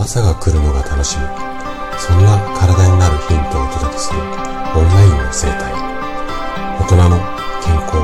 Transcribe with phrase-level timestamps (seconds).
[0.00, 1.24] 朝が来るのが楽しみ。
[1.98, 5.74] そんな体になるヒントをお届けするオンラインの生態。
[6.80, 7.18] 大人の
[7.62, 7.96] 健康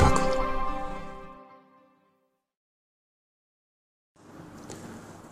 [0.00, 0.18] 学。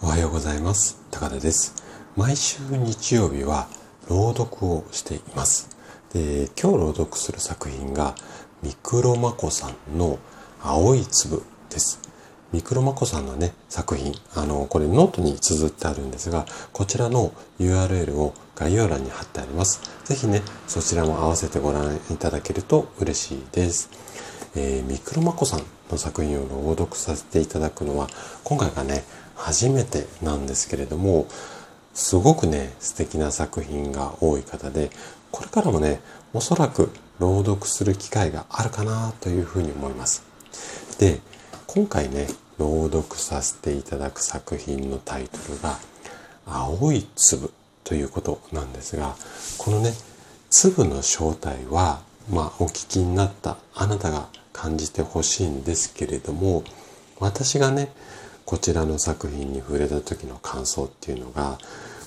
[0.00, 1.02] おはようございます。
[1.10, 1.74] 高田です。
[2.14, 3.66] 毎週日曜日は
[4.08, 5.76] 朗読をしています。
[6.12, 8.14] で今日朗読する作品が
[8.62, 10.20] ミクロマコさんの
[10.62, 12.05] 青い粒です。
[12.56, 19.82] ミクロマコさんのね、作品、あの、これノートに綴ってあるんですが、こちらの URL を概要欄に貼ってあります。
[20.06, 23.90] ぜひね、そちらも合わせてご覧いただけると嬉しいです。
[24.54, 28.08] えー、ミクロマコさんの作品を朗読させていただくのは、
[28.42, 29.04] 今回がね、
[29.34, 31.26] 初めてなんですけれども、
[31.92, 34.88] すごくね、素敵な作品が多い方で、
[35.30, 36.00] これからもね、
[36.32, 40.24] おそらく朗読する機会があるかなというふうに思います。
[40.98, 41.20] で、
[41.66, 42.26] 今回ね、
[42.58, 45.78] 朗読させていただく作品のタイトルが、
[46.46, 47.52] 青い粒
[47.84, 49.16] ということなんですが、
[49.58, 49.92] このね、
[50.50, 56.64] 粒の正体は、まあ、お聞きになったあなたが感じてほしいんですけれども、
[57.18, 57.92] 私がね、
[58.44, 61.58] こちらの作品に触れた時の感想っていうのが、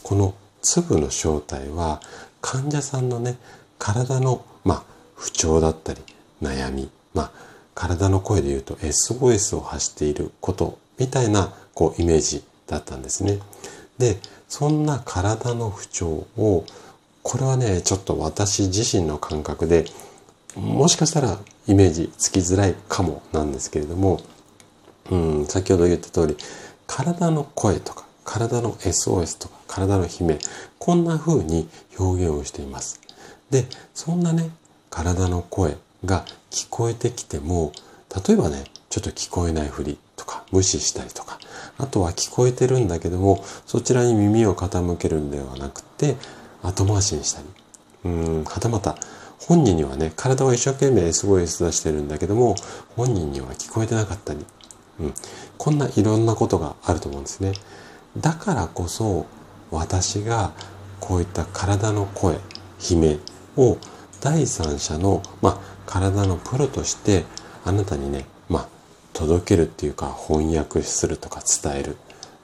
[0.03, 2.01] この粒の正体は
[2.41, 3.37] 患者さんのね、
[3.77, 4.83] 体の、まあ、
[5.15, 6.01] 不調だったり、
[6.41, 7.31] 悩み、まあ、
[7.79, 13.39] 体の声で言うと SOS を発していることみたいなこうイメージだったんですね。
[13.97, 14.17] で、
[14.49, 16.65] そんな体の不調を、
[17.23, 19.85] これはね、ちょっと私自身の感覚で、
[20.57, 24.19] もしかしたらイメージつきづらいかもなんですけれども、
[25.09, 26.37] うん、先ほど言った通り、
[26.85, 30.39] 体の声とか、体の SOS とか、体の悲鳴、
[30.79, 32.99] こんな風に表現をしています。
[33.49, 34.49] で、そんなね、
[34.89, 37.71] 体の声が聞こえてきても、
[38.27, 41.39] 例えばね、ちょっと聞こえないふりとか、無視したりとか、
[41.77, 46.15] あとは聞こえてるんだけども、そちらに耳を傾けるんではなくて、
[46.63, 47.47] 後回しにしたり、
[48.05, 48.97] うん、はたまた、
[49.39, 52.55] 本人にはね、体は一生懸命 SOS 出してるんだけども、
[52.95, 54.45] 本人には聞こえてなかったり、
[54.99, 55.13] うん、
[55.57, 57.53] こんないろんなことがあると思うんですね。
[58.17, 59.25] だからこそ、
[59.71, 60.51] 私が
[60.99, 63.19] こういった体の声、悲鳴
[63.55, 63.77] を
[64.21, 67.25] 第三者の、まあ、体のプロとして
[67.65, 68.67] あなたにね、まあ、
[69.13, 71.97] 届けるっていうか翻訳するとか伝える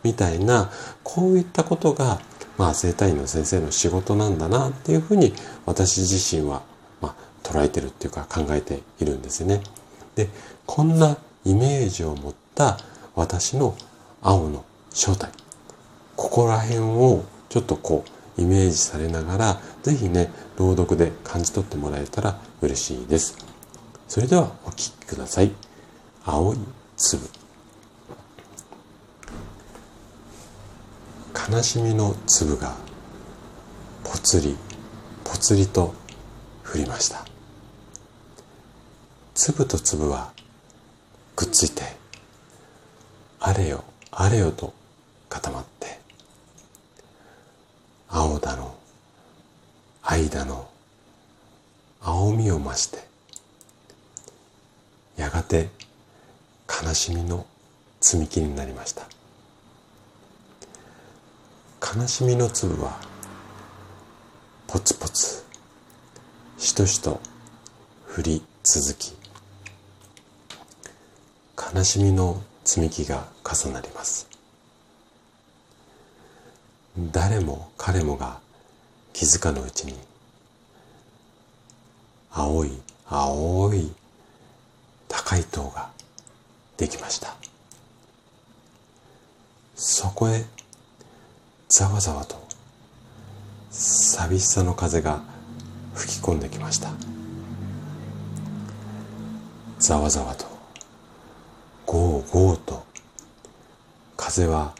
[0.03, 0.71] みたいな
[1.03, 2.19] こういったことが、
[2.57, 5.31] まあ、生体院の先生の仕事なんだなっていうふうに
[5.67, 6.63] 私自身は、
[7.01, 9.61] まあ、捉えてるっていうか考えているんですね。
[10.15, 10.27] で
[10.65, 12.79] こんなイメージを持った
[13.13, 13.77] 私の
[14.23, 15.29] 青の正体
[16.15, 23.37] ここら辺をちょっとこうイメージされながら是非ね朗読で感じ取ってもらえたら嬉しいです。
[24.07, 25.51] それではお聴きください。
[26.25, 26.57] 青い
[26.97, 27.27] 粒。
[31.51, 32.75] 悲しみの粒が
[34.03, 34.57] ぽつり
[35.23, 35.93] ぽつりと
[36.65, 37.25] 降りました。
[39.35, 40.31] 粒と粒は
[41.35, 41.83] くっついて
[43.39, 44.73] あれよあれよと
[45.29, 45.99] 固まって
[48.09, 48.75] 青だの
[50.01, 50.69] 愛だの
[52.07, 52.99] 青みを増して
[55.17, 55.69] やがて
[56.83, 57.47] 悲しみの
[57.99, 59.07] 積み木になりました。
[61.81, 62.99] 悲しみの粒は
[64.67, 65.43] ポツポツ
[66.59, 67.19] しとしと
[68.15, 69.13] 降り続き
[71.73, 74.29] 悲しみの積み木が重なります。
[77.11, 78.39] 誰も彼もが
[79.11, 79.95] 気づかぬうちに
[82.37, 82.71] 青い
[83.07, 83.89] 青い
[85.07, 85.89] 高い塔が
[86.75, 87.33] できました。
[89.73, 90.43] そこへ
[91.69, 92.35] ざわざわと
[93.69, 95.23] 寂しさの風が
[95.93, 96.91] 吹き込んできました。
[99.79, 100.45] ざわざわと
[101.85, 102.83] ゴーゴーと
[104.17, 104.73] 風は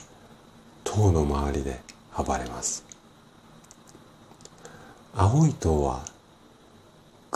[0.84, 1.80] 塔の周りで
[2.18, 2.84] 暴れます。
[5.16, 6.15] 青い塔は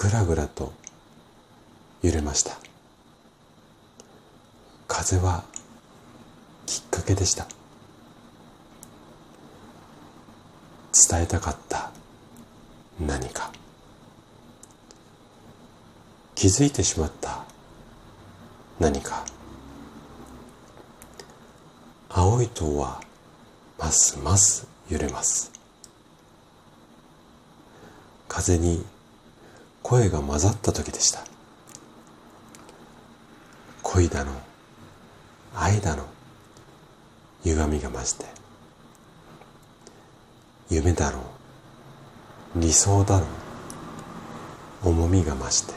[0.01, 0.71] ぐらぐらと
[2.01, 2.53] 揺れました。
[4.87, 5.43] 風は
[6.65, 7.45] きっかけでした。
[10.93, 11.91] 伝えたかった
[13.05, 13.51] 何か。
[16.33, 17.43] 気づいてしまった
[18.79, 19.25] 何か。
[22.07, 23.01] 青い塔は
[23.77, 25.51] ますます揺れます。
[28.29, 28.85] 風に
[29.89, 31.23] 声が混ざった時でした。
[33.81, 34.31] 恋だの
[35.55, 36.05] 愛だの
[37.43, 38.25] 歪みが増して
[40.69, 41.21] 夢だろ
[42.55, 43.25] う理想だろ
[44.85, 45.73] う重みが増して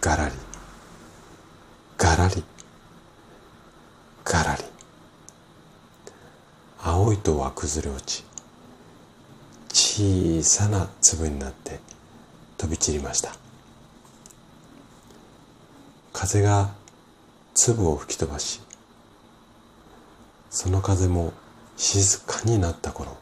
[0.00, 0.34] ガラリ
[1.98, 2.42] ガラリ
[4.24, 4.64] ガラリ
[6.82, 8.24] 青いとは崩れ落ち
[9.96, 11.78] 小さな粒になって
[12.58, 13.36] 飛び散りました。
[16.12, 16.74] 風が
[17.54, 18.60] 粒を吹き飛ばし
[20.50, 21.32] その風も
[21.76, 23.16] 静かになった頃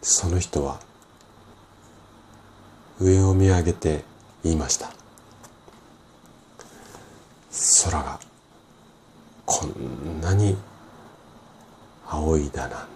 [0.00, 0.80] その人は
[2.98, 4.04] 上を見上げて
[4.42, 4.90] 言いました。
[7.84, 8.18] 空が
[9.44, 10.56] こんなに
[12.08, 12.93] 青いだなん